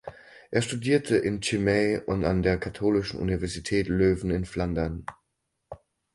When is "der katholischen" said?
2.41-3.19